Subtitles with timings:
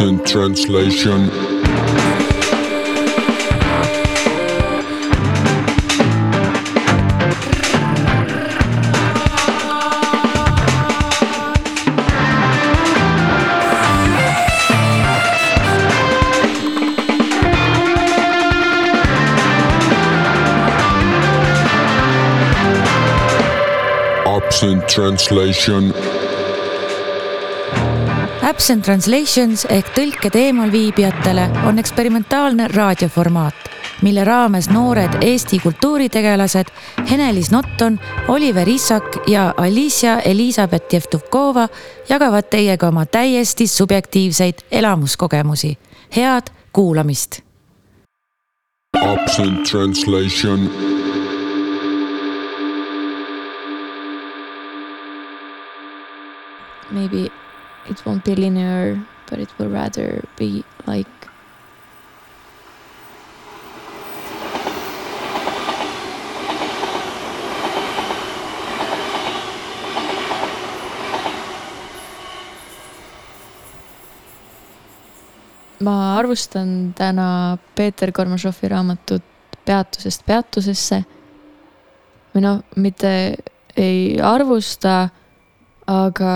[0.00, 1.28] Absent translation.
[24.24, 26.19] Absent translation.
[28.60, 33.70] Absent Translations ehk tõlked eemalviibijatele on eksperimentaalne raadioformaat,
[34.04, 36.68] mille raames noored Eesti kultuuritegelased
[37.08, 37.96] Henelis Notton,
[38.28, 41.70] Oliver Issak ja Alicia Elizabeth Jevtukova
[42.12, 45.78] jagavad teiega oma täiesti subjektiivseid elamuskogemusi.
[46.16, 47.40] head kuulamist.
[49.00, 50.70] Absent translation.
[56.90, 57.30] maybe
[57.88, 61.20] it won't be linear, but it will rather be like
[75.80, 79.22] ma arvustan täna Peeter Kormašovi raamatut
[79.64, 81.04] Peatusest peatusesse.
[82.34, 83.10] või noh, mitte
[83.76, 85.08] ei arvusta,
[85.86, 86.34] aga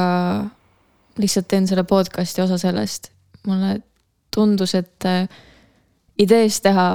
[1.19, 3.11] lihtsalt teen selle podcast'i osa sellest.
[3.47, 3.79] mulle
[4.35, 5.29] tundus, et äh,
[6.19, 6.89] ideest teha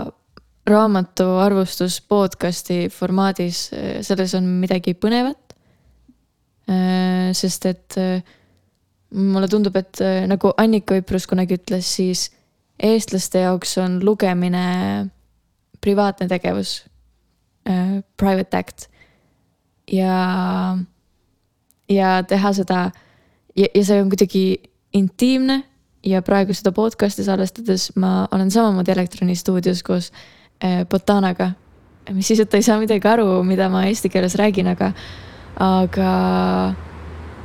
[0.69, 5.55] raamatu arvustus podcast'i formaadis, äh, selles on midagi põnevat.
[6.69, 7.97] Äh, sest et
[9.09, 12.27] mulle tundub, et nagu Annika Viprus kunagi ütles, siis
[12.77, 15.09] eestlaste jaoks on lugemine
[15.81, 16.83] privaatne tegevus.
[18.17, 18.85] Private act
[19.91, 20.77] ja,
[21.89, 22.79] ja teha seda
[23.59, 24.43] ja, ja see on kuidagi
[24.95, 25.63] intiimne
[26.05, 30.11] ja praegu seda podcast'i salvestades ma olen samamoodi elektronistuudios koos
[30.64, 31.52] äh, Botanaga.
[32.14, 34.93] mis siis, et ta ei saa midagi aru, mida ma eesti keeles räägin, aga,
[35.61, 36.14] aga,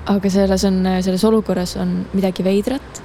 [0.09, 3.03] aga selles on, selles olukorras on midagi veidrat.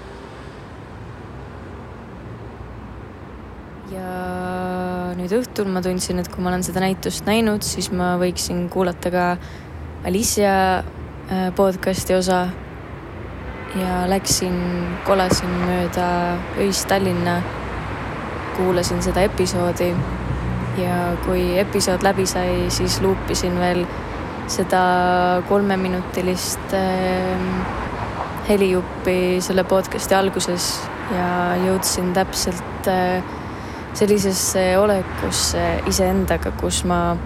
[3.91, 4.13] ja
[5.17, 9.11] nüüd õhtul ma tundsin, et kui ma olen seda näitust näinud, siis ma võiksin kuulata
[9.11, 9.27] ka
[10.07, 12.45] Alicia äh, podcast'i osa
[13.77, 14.55] ja läksin,
[15.05, 16.07] kolasin mööda
[16.63, 17.39] öist Tallinna,
[18.57, 19.93] kuulasin seda episoodi.
[20.79, 23.83] Ja kui episood läbi sai, siis luupisin veel
[24.49, 24.81] seda
[25.49, 27.41] kolmeminutilist äh,
[28.49, 30.69] helijuppi selle podcast'i alguses
[31.13, 33.19] ja jõudsin täpselt äh,
[33.93, 37.17] sellisesse olekusse iseendaga, kus ma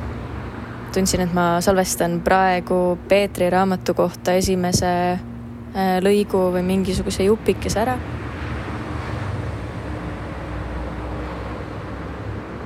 [0.95, 4.89] tundsin, et ma salvestan praegu Peetri raamatu kohta esimese
[5.73, 7.97] lõigu või mingisuguse jupikese ära.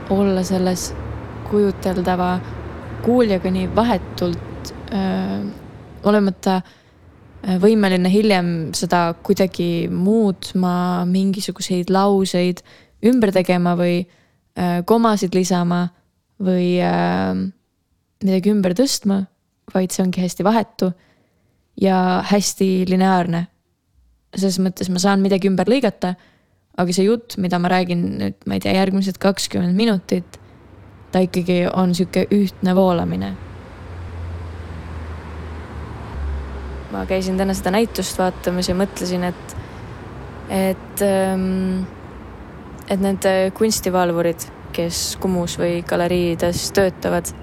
[0.08, 0.94] olla selles
[1.50, 2.38] kujuteldava
[3.04, 5.42] kuuljaga nii vahetult äh,
[6.08, 12.64] olemata äh, võimeline hiljem seda kuidagi muutma, mingisuguseid lauseid
[13.04, 14.06] ümber tegema või
[14.90, 15.84] komasid lisama
[16.42, 16.80] või
[18.24, 19.20] midagi ümber tõstma,
[19.70, 20.90] vaid see ongi hästi vahetu
[21.82, 23.48] ja hästi lineaarne.
[24.38, 26.12] selles mõttes ma saan midagi ümber lõigata,
[26.78, 30.38] aga see jutt, mida ma räägin nüüd, ma ei tea, järgmised kakskümmend minutit,
[31.14, 33.36] ta ikkagi on sihuke ühtne voolamine.
[36.92, 39.56] ma käisin täna seda näitust vaatamas ja mõtlesin, et,
[40.50, 41.84] et, ähm,
[42.90, 43.28] et need
[43.58, 47.34] kunstivalvurid, kes Kumus või galeriides töötavad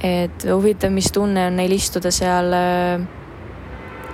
[0.00, 3.02] et huvitav, mis tunne on neil istuda seal äh,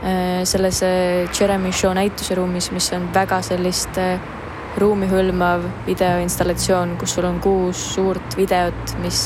[0.02, 4.00] äh selles äh, Jeremy Show näituseruumis, mis on väga sellist
[4.76, 9.20] ruumi hõlmav videoinstallatsioon, kus sul on kuus suurt videot, mis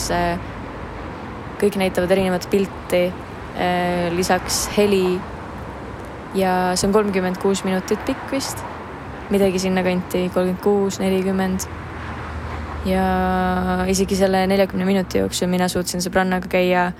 [1.58, 3.08] kõik näitavad erinevat pilti
[4.14, 5.18] lisaks heli.
[6.38, 8.62] ja see on kolmkümmend kuus minutit pikk vist,
[9.34, 11.66] midagi sinnakanti, kolmkümmend kuus, nelikümmend
[12.88, 16.90] ja isegi selle neljakümne minuti jooksul mina suutsin sõbrannaga käia,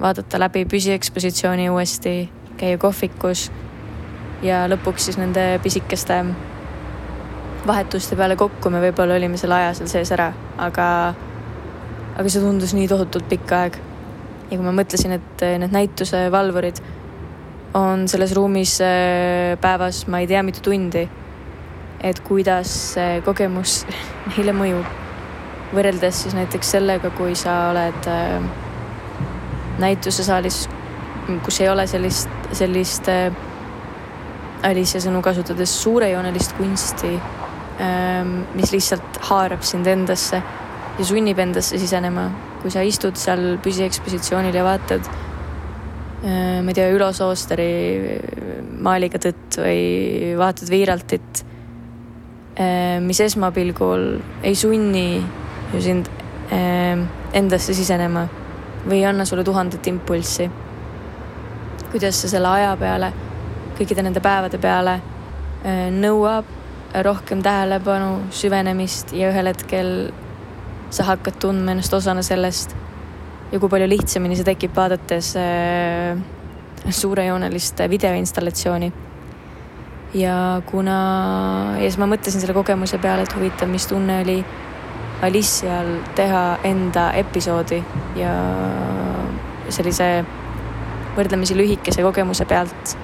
[0.00, 3.48] vaadata läbi püsiekspositsiooni uuesti, käia kohvikus
[4.46, 6.22] ja lõpuks siis nende pisikeste
[7.66, 10.86] vahetuste peale kokku me võib-olla olime selle aja seal sees ära, aga,
[12.16, 13.78] aga see tundus nii tohutult pikk aeg.
[14.50, 16.82] ja kui ma mõtlesin, et need näituse valvurid
[17.78, 21.06] on selles ruumis äh, päevas, ma ei tea, mitu tundi
[22.02, 23.82] et kuidas see kogemus
[24.32, 24.98] neile mõjub.
[25.72, 28.42] võrreldes siis näiteks sellega, kui sa oled äh,
[29.80, 30.66] näitusesaalis,
[31.46, 33.32] kus ei ole sellist, sellist äh,
[34.62, 37.14] Alicia sõnu kasutades suurejoonelist kunsti,
[37.82, 40.38] ähm, mis lihtsalt haarab sind endasse
[40.98, 42.30] ja sunnib endasse sisenema.
[42.62, 45.08] kui sa istud seal püsiekspositsioonil ja vaatad,
[46.22, 47.72] äh, ma ei tea, Ülo Soosteri
[48.82, 51.42] maaliga tõtt või vaatad Viiraltit,
[53.00, 55.22] mis esmapilgul ei sunni
[55.72, 56.08] ju sind
[56.52, 58.26] ähm, endasse sisenema
[58.84, 60.50] või ei anna sulle tuhandet impulssi.
[61.92, 63.12] kuidas sa selle aja peale
[63.78, 64.98] kõikide nende päevade peale
[65.64, 66.44] äh, nõuab
[67.02, 70.12] rohkem tähelepanu, süvenemist ja ühel hetkel
[70.92, 72.76] sa hakkad tundma ennast osana sellest.
[73.52, 76.20] ja kui palju lihtsamini see tekib, vaadates äh,
[76.88, 78.92] suurejoonelist videoinstallatsiooni.
[80.14, 80.98] Ja kuna,
[81.76, 84.42] ja siis ma mõtlesin selle kogemuse peale, et huvitav, mis tunne oli
[85.22, 87.78] Alicial teha enda episoodi
[88.18, 88.32] ja
[89.70, 90.08] sellise
[91.14, 92.96] võrdlemisi lühikese kogemuse pealt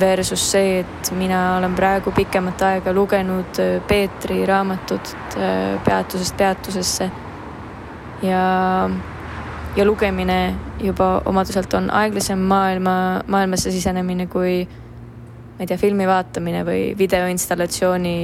[0.00, 7.10] versus see, et mina olen praegu pikemat aega lugenud äh, Peetri raamatut äh, Peatusest peatusesse.
[8.22, 8.42] ja,
[9.76, 14.68] ja lugemine juba omaduselt on aeglasem maailma, maailmasse sisenemine kui
[15.58, 18.16] ma ei tea, filmi vaatamine või videoinstallatsiooni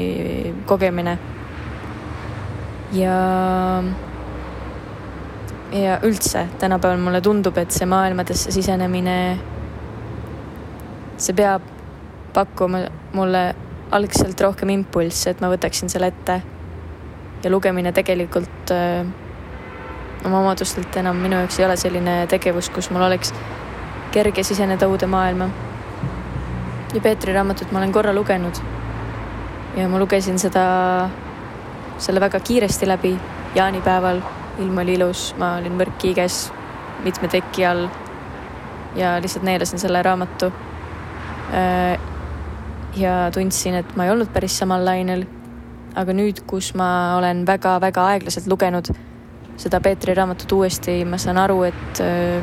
[0.70, 1.18] kogemine.
[2.94, 3.16] ja,
[5.72, 9.18] ja üldse tänapäeval mulle tundub, et see maailmadesse sisenemine
[11.16, 11.62] see peab
[12.34, 12.84] pakkuma
[13.14, 13.44] mulle
[13.94, 16.40] algselt rohkem impulsse, et ma võtaksin selle ette.
[17.44, 19.06] ja lugemine tegelikult öö, äh,
[20.24, 23.34] oma omadustelt enam minu jaoks ei ole selline tegevus, kus mul oleks
[24.14, 25.48] kerge siseneda uude maailma.
[26.94, 28.60] Ja Peetri raamatut ma olen korra lugenud.
[29.76, 31.08] ja ma lugesin seda,
[31.98, 33.16] selle väga kiiresti läbi
[33.54, 34.20] jaanipäeval.
[34.58, 36.52] ilm oli ilus, ma olin võrkkiiges
[37.04, 37.88] mitme teki all
[38.96, 40.52] ja lihtsalt neelasin selle raamatu
[41.52, 41.98] Äh,
[42.96, 45.26] ja tundsin, et ma ei olnud päris samal lainel.
[45.94, 48.88] aga nüüd, kus ma olen väga-väga aeglaselt lugenud
[49.62, 52.42] seda Peetri raamatut uuesti, ma saan aru, et äh,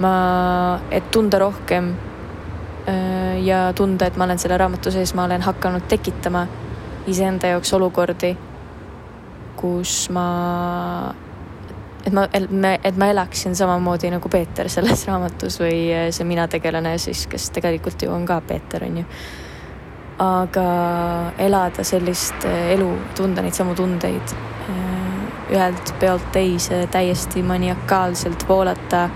[0.00, 0.12] ma,
[0.90, 1.90] et tunda rohkem
[3.42, 6.46] ja tunda, et ma olen selle raamatu sees, ma olen hakanud tekitama
[7.06, 8.32] iseenda jaoks olukordi,
[9.56, 10.26] kus ma
[12.06, 12.26] et ma,
[12.84, 17.50] et ma elaksin samamoodi nagu Peeter selles raamatus või eh, see mina tegelane siis, kes
[17.54, 19.06] tegelikult ju on ka Peeter, on ju.
[20.22, 20.66] aga
[21.38, 24.36] elada sellist eh, elu, tunda neid samu tundeid
[25.52, 29.08] ühelt peolt teise täiesti maniakaalselt voolata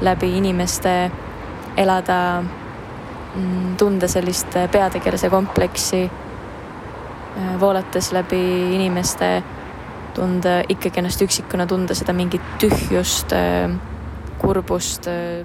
[0.00, 1.10] läbi inimeste,
[1.76, 2.44] elada,
[3.78, 6.06] tunda sellist peategelase kompleksi,
[7.60, 8.40] voolates läbi
[8.74, 9.42] inimeste
[10.16, 13.68] tunda ikkagi ennast üksikuna, tunda seda mingit tühjust, äh,
[14.40, 15.10] kurbust.
[15.12, 15.44] Äh.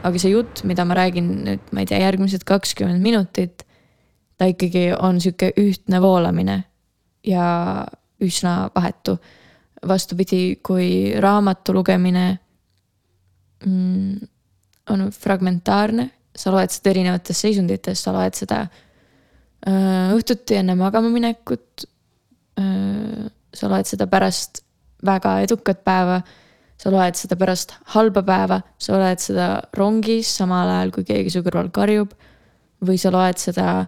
[0.00, 3.66] aga see jutt, mida ma räägin nüüd, ma ei tea, järgmised kakskümmend minutit,
[4.40, 6.62] ta ikkagi on sihuke ühtne voolamine
[7.26, 7.44] ja
[8.20, 9.18] üsna vahetu.
[9.88, 12.38] vastupidi, kui raamatu lugemine
[13.64, 14.16] mm,
[14.92, 21.86] on fragmentaarne, sa loed seda erinevates seisundites, sa loed seda äh, õhtuti enne magama minekut
[22.60, 23.28] äh,.
[23.50, 24.62] sa loed seda pärast
[25.02, 26.20] väga edukat päeva.
[26.80, 31.42] sa loed seda pärast halba päeva, sa loed seda rongis samal ajal, kui keegi su
[31.44, 32.14] kõrval karjub.
[32.80, 33.86] või sa loed seda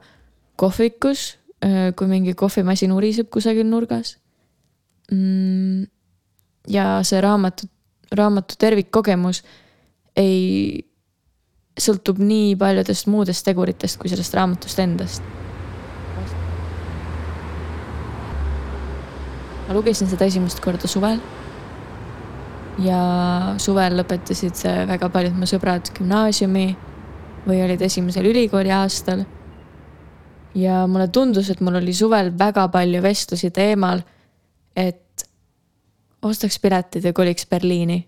[0.56, 4.18] kohvikus äh,, kui mingi kohvimasin uriseb kusagil nurgas.
[5.10, 7.66] Ja see raamatu,
[8.12, 9.42] raamatu tervikkogemus
[10.16, 10.84] ei
[11.80, 15.22] sõltub nii paljudest muudest teguritest kui sellest raamatust endast.
[19.62, 21.20] ma lugesin seda esimest korda suvel.
[22.82, 23.02] ja
[23.60, 26.66] suvel lõpetasid väga paljud mu sõbrad gümnaasiumi
[27.46, 29.24] või olid esimesel ülikooli aastal.
[30.54, 34.02] ja mulle tundus, et mul oli suvel väga palju vestlusi teemal,
[34.76, 35.26] et
[36.22, 38.00] ostaks piletid ja koliks Berliini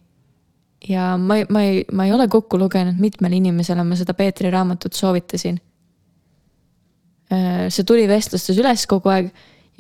[0.88, 4.50] ja ma ei, ma ei, ma ei ole kokku lugenud, mitmele inimesele ma seda Peetri
[4.52, 5.58] raamatut soovitasin.
[7.32, 9.30] Äh, see tuli vestlustes üles kogu aeg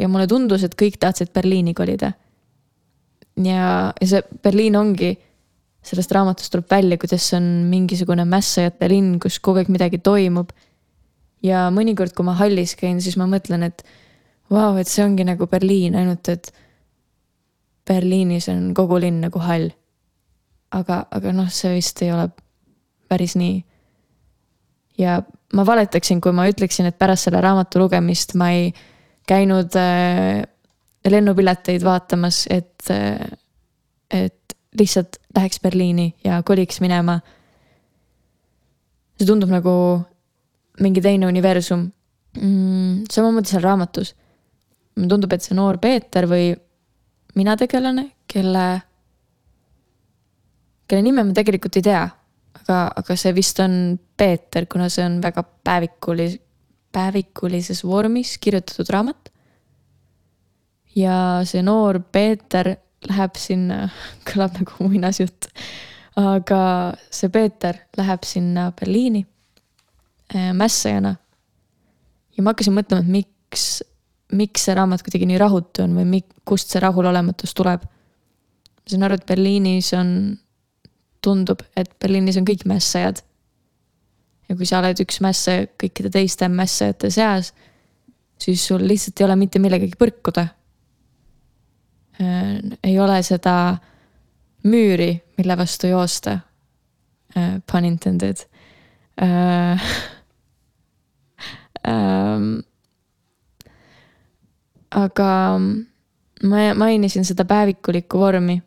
[0.00, 2.12] ja mulle tundus, et kõik tahtsid Berliini kolida.
[3.36, 5.14] ja, ja see Berliin ongi,
[5.84, 10.52] sellest raamatust tuleb välja, kuidas see on mingisugune mässajate linn, kus kogu aeg midagi toimub.
[11.44, 13.84] ja mõnikord, kui ma hallis käin, siis ma mõtlen, et
[14.48, 16.52] vau wow,, et see ongi nagu Berliin, ainult et
[17.86, 19.70] Berliinis on kogu linn nagu hall
[20.74, 22.28] aga, aga noh, see vist ei ole
[23.10, 23.58] päris nii.
[24.98, 25.18] ja
[25.54, 28.70] ma valetaksin, kui ma ütleksin, et pärast selle raamatu lugemist ma ei
[29.28, 30.42] käinud äh,
[31.04, 32.90] lennupileteid vaatamas, et,
[34.10, 37.20] et lihtsalt läheks Berliini ja koliks minema.
[39.18, 39.74] see tundub nagu
[40.82, 41.84] mingi teine universum
[42.40, 43.04] mm,.
[43.10, 44.14] samamoodi seal raamatus.
[44.96, 46.52] mulle tundub, et see noor Peeter või
[47.34, 48.66] mina tegelane, kelle,
[50.86, 52.04] kelle nime ma tegelikult ei tea,
[52.60, 56.40] aga, aga see vist on Peeter, kuna see on väga päevikulis-,
[56.94, 59.32] päevikulises vormis kirjutatud raamat
[60.94, 61.16] ja
[61.48, 62.74] see noor Peeter
[63.08, 63.88] läheb sinna,
[64.28, 65.50] kõlab nagu muinasjutt,
[66.20, 66.62] aga
[67.10, 69.24] see Peeter läheb sinna Berliini
[70.34, 71.16] äh, mässajana.
[72.36, 73.82] ja ma hakkasin mõtlema, et miks,
[74.34, 77.84] miks see raamat kuidagi nii rahutu on või mik-, kust see rahulolematus tuleb.
[77.84, 80.08] ma saan aru, et Berliinis on,
[81.24, 83.22] tundub, et Berliinis on kõik mässajad.
[84.48, 87.54] ja kui sa oled üks mässaja kõikide teiste mässajate seas,
[88.38, 90.48] siis sul lihtsalt ei ole mitte millegagi põrkuda
[92.20, 93.76] Äh, ei ole seda
[94.70, 96.38] müüri, mille vastu joosta.
[97.36, 98.36] Äh, pun intended.
[104.94, 105.28] Äh, aga
[106.44, 108.62] ma mainisin seda päevikulikku vormi.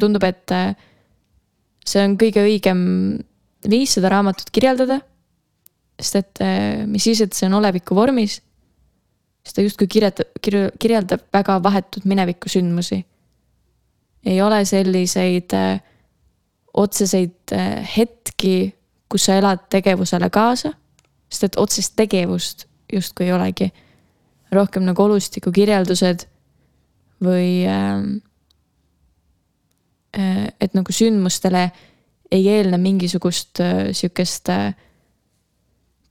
[0.00, 0.52] tundub, et
[1.84, 2.78] see on kõige õigem
[3.68, 5.00] viis seda raamatut kirjeldada.
[6.00, 6.40] sest et
[6.90, 8.40] mis siis, et see on oleviku vormis
[9.44, 13.04] siis ta justkui kirjeldab, kirju-, kirjeldab väga vahetut minevikusündmusi.
[14.26, 15.80] ei ole selliseid äh,
[16.74, 18.74] otseseid äh, hetki,
[19.08, 20.72] kus sa elad tegevusele kaasa,
[21.28, 23.72] sest et otsest tegevust justkui ei olegi.
[24.56, 26.26] Rohkem nagu olustiku kirjeldused
[27.24, 28.04] või äh,
[30.18, 31.68] äh, et nagu sündmustele
[32.34, 34.74] ei eelne mingisugust äh, sihukest äh,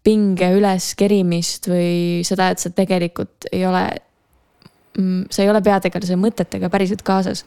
[0.04, 3.86] pinge üleskerimist või seda, et sa tegelikult ei ole,
[4.98, 7.46] mm, sa ei ole peategelase mõtetega päriselt kaasas.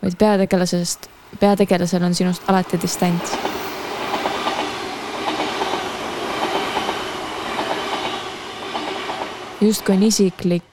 [0.00, 1.10] vaid peategelasest,
[1.40, 3.36] peategelasel on sinust alati distants.
[9.60, 10.64] Justkui on isiklik,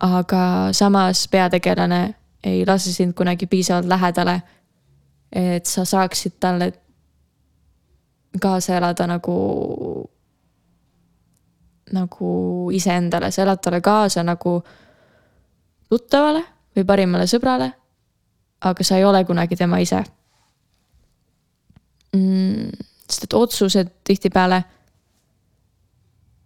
[0.00, 4.42] aga samas peategelane ei lase sind kunagi piisavalt lähedale.
[5.32, 6.72] et sa saaksid talle
[8.40, 10.10] kaasa elada nagu
[11.92, 12.30] nagu
[12.72, 14.62] iseendale, sa elad talle kaasa nagu
[15.88, 16.44] tuttavale
[16.76, 17.72] või parimale sõbrale.
[18.60, 20.04] aga sa ei ole kunagi tema ise
[22.12, 22.70] mm,.
[23.10, 24.64] sest et otsused tihtipeale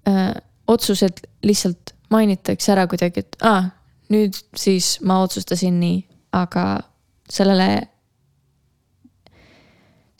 [0.08, 0.34] äh,,
[0.70, 3.68] otsused lihtsalt mainitakse ära kuidagi, et aa ah,,
[4.10, 5.98] nüüd siis ma otsustasin nii,
[6.34, 6.64] aga
[7.30, 7.68] sellele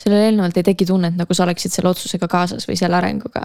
[0.01, 3.43] sellele eelnevalt ei teki tunnet, nagu sa oleksid selle otsusega kaasas või selle arenguga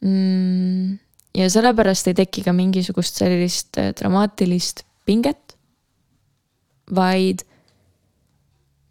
[0.00, 0.96] mm,.
[1.36, 5.56] ja sellepärast ei teki ka mingisugust sellist äh, dramaatilist pinget.
[6.94, 7.42] vaid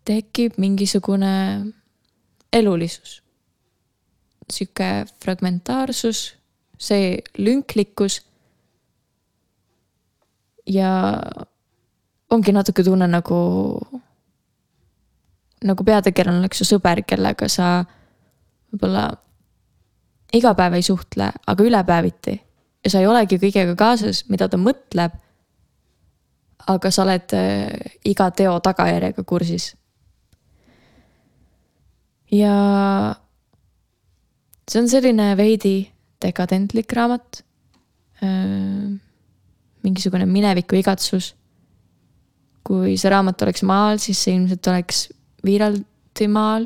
[0.06, 1.34] tekib mingisugune
[2.54, 3.22] elulisus.
[4.52, 6.36] sihuke fragmentaarsus,
[6.78, 8.22] see lünklikkus.
[10.66, 11.22] ja
[12.30, 13.38] ongi natuke tunne nagu,
[15.64, 17.84] nagu peategelane oleks su sõber, kellega sa
[18.74, 19.06] võib-olla
[20.34, 22.42] iga päev ei suhtle, aga ülepäeviti.
[22.84, 25.12] ja sa ei olegi kõigega kaasas, mida ta mõtleb.
[26.68, 27.70] aga sa oled äh,
[28.06, 29.76] iga teo tagajärjega kursis.
[32.32, 33.16] ja
[34.68, 35.95] see on selline veidi
[36.26, 37.42] dekadentlik raamat
[38.24, 38.92] äh,.
[39.86, 41.34] mingisugune mineviku igatsus.
[42.66, 45.08] kui see raamat oleks maal, siis see ilmselt oleks
[45.46, 46.66] Viiraldi maal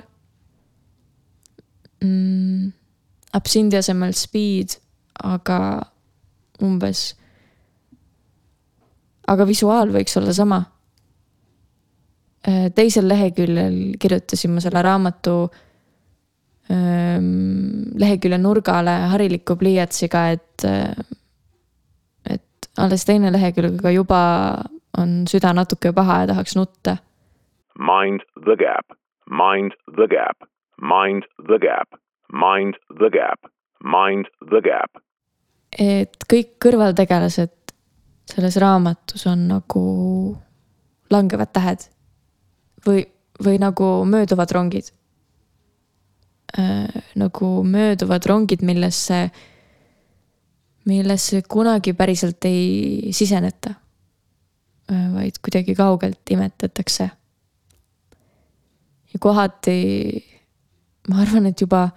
[2.00, 2.80] mm
[3.36, 4.76] absindi asemel speed,
[5.24, 5.60] aga
[6.66, 7.16] umbes.
[9.30, 10.58] aga visuaal võiks olla sama.
[12.48, 15.60] Äh, teisel leheküljel kirjutasin ma selle raamatu ähm,
[16.70, 20.66] lehekülje nurgale hariliku pliiatsiga, et,
[22.30, 24.20] et alles teine lehekülg, aga juba
[25.02, 27.00] on süda natuke paha ja tahaks nutta.
[27.80, 28.94] Mind the gap,
[29.26, 30.46] mind the gap,
[30.78, 32.00] mind the gap
[32.32, 33.50] Mind the gap,
[33.82, 35.02] mind the gap.
[35.70, 37.74] et kõik kõrvaltegelased
[38.30, 39.82] selles raamatus on nagu
[41.14, 41.86] langevad tähed
[42.86, 43.04] või,
[43.38, 44.90] või nagu mööduvad rongid
[46.58, 47.04] äh,.
[47.16, 49.30] nagu mööduvad rongid, millesse,
[50.86, 53.76] millesse kunagi päriselt ei siseneta
[54.92, 55.14] äh,.
[55.14, 57.10] vaid kuidagi kaugelt imetatakse.
[59.14, 59.80] ja kohati
[61.10, 61.88] ma arvan, et juba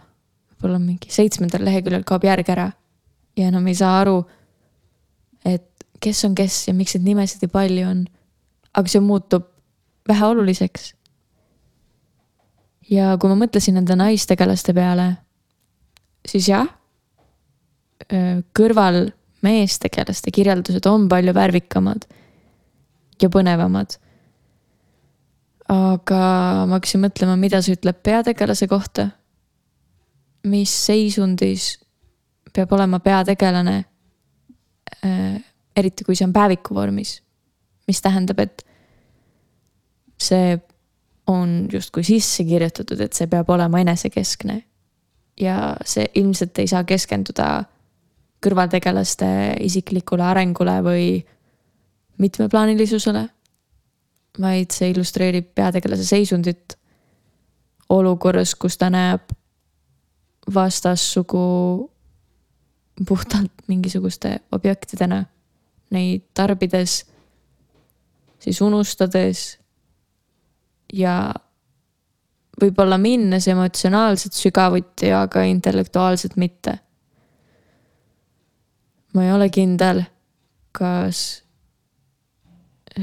[0.52, 2.70] võib-olla mingi seitsmendal leheküljel kaob järg ära.
[3.36, 4.22] ja enam ei saa aru,
[5.44, 5.68] et
[6.02, 8.04] kes on kes ja miks neid nimesid nii palju on.
[8.72, 9.48] aga see muutub
[10.08, 10.94] väheoluliseks.
[12.90, 15.08] Ja kui ma mõtlesin nende naistegelaste peale,
[16.28, 16.68] siis jah,
[18.56, 19.04] kõrval
[19.42, 22.06] meestegelaste kirjeldused on palju värvikamad
[23.22, 23.98] ja põnevamad.
[25.72, 26.18] aga
[26.68, 29.10] ma hakkasin mõtlema, mida see ütleb peategelase kohta.
[30.44, 31.78] mis seisundis
[32.52, 33.84] peab olema peategelane
[35.76, 37.16] eriti kui see on päeviku vormis,
[37.88, 38.64] mis tähendab, et
[40.20, 40.58] see
[41.32, 44.62] on justkui sisse kirjutatud, et see peab olema enesekeskne.
[45.40, 47.64] ja see ilmselt ei saa keskenduda
[48.44, 49.26] kõrvaltegelaste
[49.64, 51.06] isiklikule arengule või
[52.18, 53.28] mitmeplaanilisusele.
[54.40, 56.76] vaid see illustreerib peategelase seisundit
[57.88, 59.32] olukorras, kus ta näeb
[60.54, 61.90] vastassugu
[63.08, 65.24] puhtalt mingisuguste objektidena,
[65.90, 67.04] neid tarbides,
[68.38, 69.58] siis unustades
[70.92, 71.16] ja
[72.60, 76.78] võib-olla minnes emotsionaalselt sügavuti, aga intellektuaalselt mitte.
[79.12, 80.02] ma ei ole kindel,
[80.72, 81.42] kas,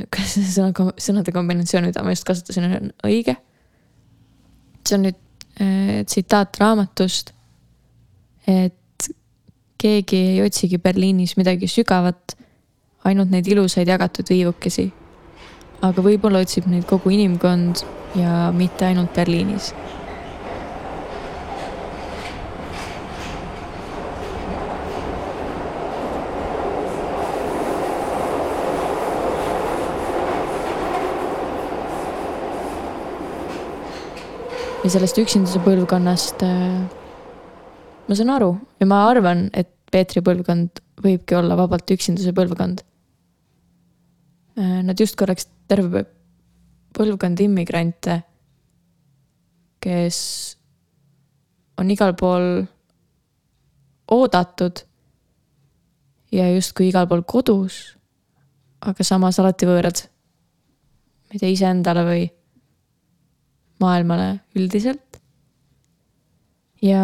[0.09, 3.35] kas see sõna, sõnade kombinatsioon, mida ma just kasutasin, on õige.
[4.85, 5.19] see on nüüd
[5.61, 7.33] äh, tsitaat raamatust.
[8.47, 8.75] et
[9.79, 12.35] keegi ei otsigi Berliinis midagi sügavat,
[13.07, 14.89] ainult neid ilusaid jagatud viivukesi
[15.85, 17.85] aga võib-olla otsib neid kogu inimkond
[18.19, 19.73] ja mitte ainult Berliinis
[34.83, 36.79] ja sellest üksinduse põlvkonnast äh,
[38.09, 42.83] ma saan aru ja ma arvan, et Peetri põlvkond võibki olla vabalt üksinduse põlvkond.
[44.59, 46.03] Äh, nad justkui oleks terve
[46.97, 48.17] põlvkond immigrante,
[49.79, 50.17] kes
[51.79, 52.65] on igal pool
[54.11, 54.81] oodatud
[56.35, 57.79] ja justkui igal pool kodus,
[58.83, 60.03] aga samas alati võõrad.
[61.29, 62.27] ma ei tea, iseendale või
[63.79, 65.21] maailmale üldiselt.
[66.83, 67.01] ja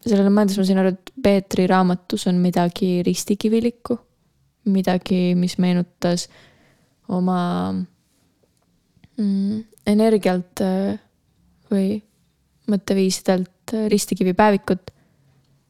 [0.00, 4.07] sellele mõeldes ma sain aru, et Peetri raamatus on midagi ristikivilikku
[4.72, 6.28] midagi, mis meenutas
[7.08, 7.72] oma
[9.16, 10.98] mm, energialt äh,
[11.70, 11.98] või
[12.68, 14.90] mõtteviisidelt äh, ristikivi päevikut.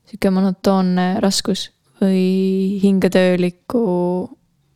[0.08, 1.68] sihuke monotoonne raskus
[2.00, 3.82] või hingetöölikku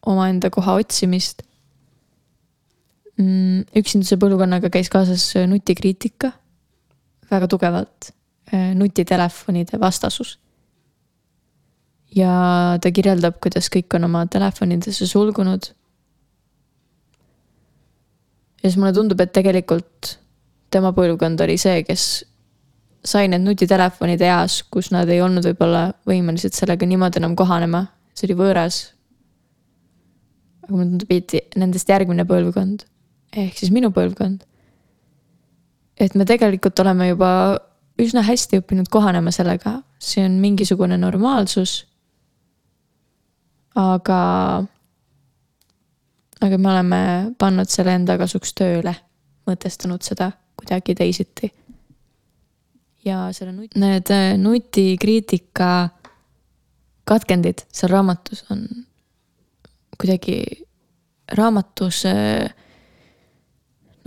[0.07, 1.43] omaenda koha otsimist
[3.17, 3.65] mm,.
[3.77, 6.33] üksinduse põlvkonnaga käis kaasas nutikriitika
[7.31, 8.13] väga tugevalt,
[8.53, 10.39] äh, nutitelefonide vastasus
[12.17, 12.33] ja
[12.83, 15.71] ta kirjeldab, kuidas kõik on oma telefonidesse sulgunud.
[18.63, 20.17] ja siis mulle tundub, et tegelikult
[20.71, 22.25] tema põlvkond oli see, kes
[23.05, 28.29] sai need nutitelefonid eas, kus nad ei olnud võib-olla võimelised sellega niimoodi enam kohanema, see
[28.29, 28.85] oli võõras.
[30.63, 32.87] aga mulle tundub, et nendest järgmine põlvkond
[33.33, 34.45] ehk siis minu põlvkond.
[35.97, 37.31] et me tegelikult oleme juba
[38.01, 41.83] üsna hästi õppinud kohanema sellega, see on mingisugune normaalsus
[43.79, 44.21] aga,
[46.41, 47.01] aga me oleme
[47.39, 48.95] pannud selle enda kasuks tööle,
[49.49, 51.53] mõtestanud seda kuidagi teisiti.
[53.05, 55.71] ja selle nut-, need äh, nutikriitika
[57.09, 58.67] katkendid seal raamatus on
[59.99, 60.37] kuidagi
[61.35, 62.53] raamatus äh,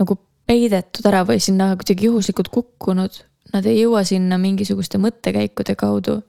[0.00, 3.22] nagu peidetud ära või sinna kuidagi juhuslikult kukkunud.
[3.54, 6.20] Nad ei jõua sinna mingisuguste mõttekäikude kaudu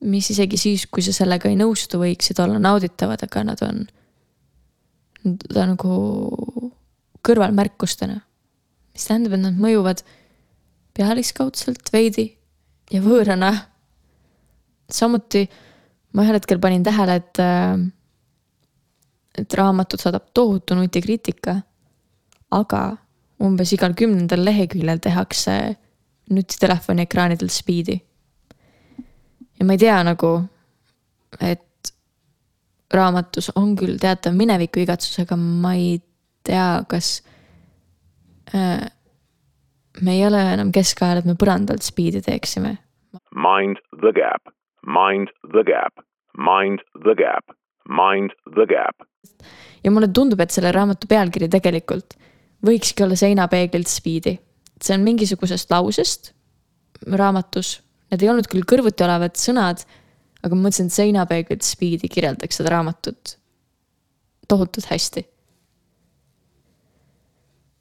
[0.00, 3.84] mis isegi siis, kui sa sellega ei nõustu, võiksid olla nauditavad, aga nad on,
[5.26, 5.98] on nagu
[7.26, 8.20] kõrvalmärkustena.
[8.94, 10.02] mis tähendab, et nad mõjuvad
[10.94, 12.30] pealiskaudselt veidi
[12.92, 13.52] ja võõrana.
[14.90, 15.48] samuti
[16.12, 17.40] ma ühel hetkel panin tähele, et,
[19.38, 21.60] et raamatut saadab tohutu nutikriitika,
[22.50, 22.96] aga
[23.42, 25.76] umbes igal kümnendal leheküljel tehakse
[26.30, 28.00] nutitelefoni ekraanidel spiidi
[29.58, 30.32] ja ma ei tea nagu,
[31.40, 31.92] et
[32.94, 35.98] raamatus on küll teatav mineviku igatsus, aga ma ei
[36.46, 37.18] tea, kas
[38.54, 38.86] äh,
[40.00, 42.76] me ei ole enam keskajal, et me põrandalt spiidi teeksime.
[43.34, 44.52] Mind the gap,
[44.86, 46.04] mind the gap,
[46.38, 47.54] mind the gap,
[47.88, 49.04] mind the gap.
[49.84, 52.16] ja mulle tundub, et selle raamatu pealkiri tegelikult
[52.66, 54.38] võikski olla seinapeeglilt spiidi.
[54.82, 56.32] see on mingisugusest lausest
[57.06, 59.82] raamatus Need ei olnud küll kõrvuti olevad sõnad,
[60.42, 63.36] aga ma mõtlesin, et seinapeeglite spiidi kirjeldaks seda raamatut
[64.48, 65.26] tohutult hästi.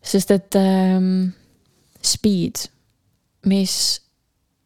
[0.07, 1.33] sest et ähm,
[2.01, 2.67] speed,
[3.45, 4.01] mis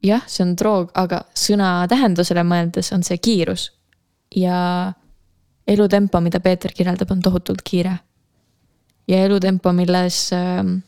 [0.06, 3.72] jah, see on droog, aga sõna tähendusele mõeldes on see kiirus.
[4.36, 4.94] ja
[5.68, 7.98] elutempo, mida Peeter kirjeldab, on tohutult kiire.
[9.08, 10.80] ja elutempo, milles ähm,,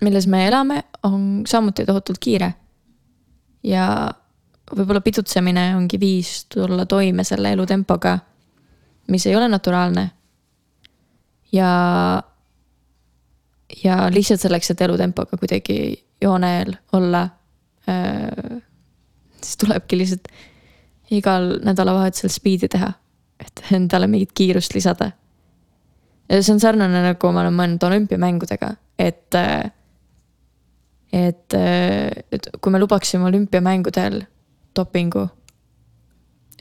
[0.00, 2.54] milles me elame, on samuti tohutult kiire.
[3.68, 3.84] Ja
[4.68, 8.18] võib-olla pidutsemine ongi viis tulla toime selle elutempoga,
[9.12, 10.10] mis ei ole naturaalne.
[11.52, 11.70] ja,
[13.84, 17.22] ja lihtsalt selleks, et elutempoga kuidagi jooneel olla
[17.88, 18.60] äh,,
[19.42, 20.28] siis tulebki lihtsalt
[21.10, 22.90] igal nädalavahetusel speed'i teha,
[23.40, 25.12] et endale mingit kiirust lisada.
[26.28, 29.70] ja see on sarnane, nagu ma olen mõelnud olümpiamängudega, et äh,
[31.12, 31.54] et,
[32.32, 34.22] et kui me lubaksime olümpiamängudel
[34.76, 35.26] dopingu,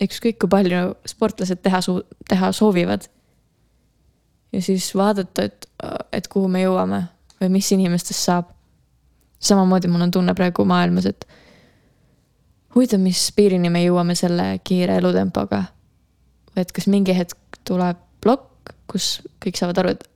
[0.02, 1.82] ükskõik kui palju sportlased teha,
[2.30, 3.08] teha soovivad.
[4.52, 5.68] ja siis vaadata, et,
[6.14, 7.04] et kuhu me jõuame
[7.42, 8.54] või mis inimestest saab.
[9.40, 11.28] samamoodi mul on tunne praegu maailmas, et
[12.76, 15.64] huvitav, mis piirini me jõuame selle kiire elutempoga.
[16.56, 20.10] et kas mingi hetk tuleb plokk, kus kõik saavad aru, et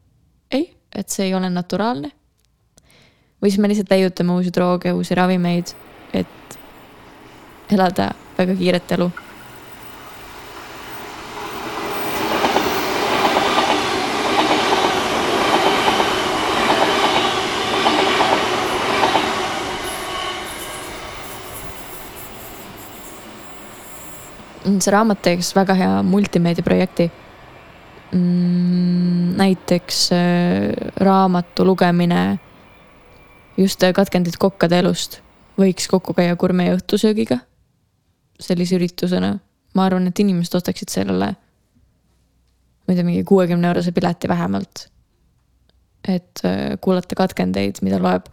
[0.52, 2.12] ei, et see ei ole naturaalne
[3.42, 5.74] või siis me lihtsalt leiutame uusi drooge, uusi ravimeid,
[6.14, 6.60] et
[7.72, 9.12] elada väga kiiret elu
[24.82, 27.10] see raamat teeks väga hea multimeediaprojekti
[28.12, 29.34] mm,.
[29.38, 32.40] näiteks äh, raamatu lugemine
[33.58, 35.22] just äh, katkendid kokkade elust
[35.60, 37.40] võiks kokku käia gurmee õhtusöögiga.
[38.42, 39.36] sellise üritusena,
[39.78, 41.28] ma arvan, et inimesed ostaksid sellele,
[42.82, 44.88] ma ei tea, mingi kuuekümne eurose pileti vähemalt.
[46.08, 48.30] et äh, kuulata katkendeid, mida loeb,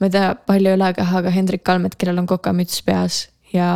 [0.00, 3.70] ma ei tea, palju ülekehaga Hendrik Kalmet, kellel on kokamüts peas ja,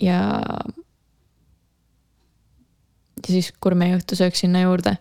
[0.00, 0.22] ja.
[3.22, 4.96] ja siis gurmee õhtusöök sinna juurde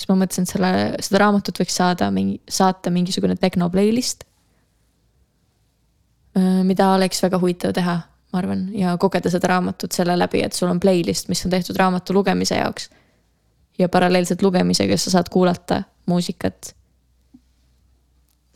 [0.00, 0.70] siis ma mõtlesin, et selle,
[1.04, 4.24] seda raamatut võiks saada mingi, saata mingisugune tehno playlist.
[6.64, 7.98] Mida oleks väga huvitav teha,
[8.32, 11.76] ma arvan, ja kogeda seda raamatut selle läbi, et sul on playlist, mis on tehtud
[11.76, 12.88] raamatu lugemise jaoks.
[13.80, 16.74] ja paralleelselt lugemisega sa saad kuulata muusikat.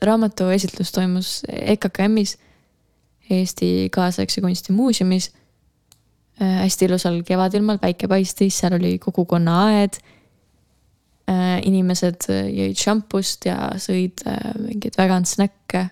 [0.03, 2.39] raamatu esitlus toimus EKKM-is,
[3.31, 5.31] Eesti Kaasaegse Kunsti Muuseumis
[6.41, 10.14] hästi ilusal kevadilmal, päike paistis, seal oli kogukonna aed Äh,
[11.65, 15.89] inimesed äh, jõid šampust ja sõid äh, mingeid vegan snäkke.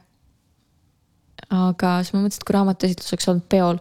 [1.53, 3.79] aga siis ma mõtlesin, et kui raamatuesitlus oleks olnud peol.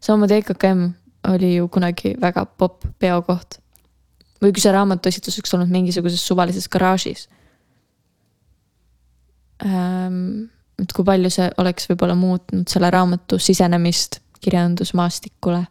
[0.00, 0.86] samamoodi EKKM
[1.32, 3.60] oli ju kunagi väga popp peokoht.
[4.42, 7.28] või kui see raamatuesitlus oleks olnud mingisuguses suvalises garaažis.
[9.64, 10.48] Ähm,
[10.80, 15.66] et kui palju see oleks võib-olla muutnud selle raamatu sisenemist kirjandusmaastikule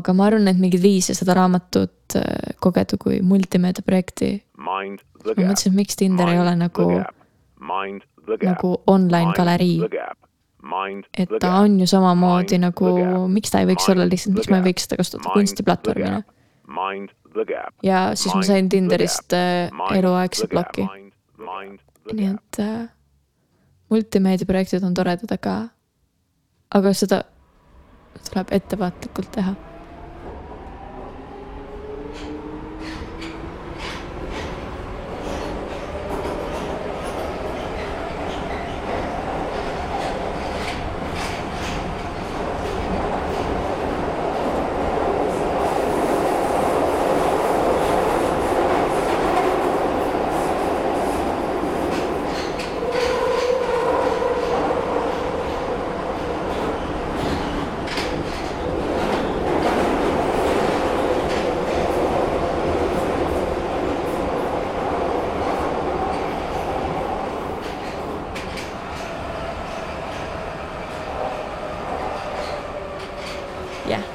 [0.00, 4.30] aga ma arvan, et mingid viis ja seda raamatut äh, kogeda kui multimeedia projekti.
[5.36, 6.86] ma mõtlesin, et miks Tinder ei ole nagu,
[8.42, 9.80] nagu online galerii.
[11.16, 12.94] et ta on ju samamoodi nagu,
[13.32, 15.34] miks ta ei võiks olla lihtsalt, miks ma ei võiks seda kasutada?
[15.34, 16.22] Kunstiplatvormina.
[17.82, 20.88] ja siis ma sain Tinderist äh, eluaegse ploki.
[22.12, 22.88] nii et äh,
[23.90, 25.56] multimeedia projektid on toredad, aga,
[26.74, 27.22] aga seda
[28.26, 29.54] tuleb ettevaatlikult teha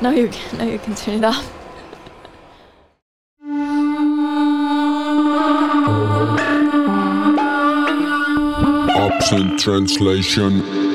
[0.02, 1.48] Now you, now you can turn it off.
[8.98, 10.91] Absent translation.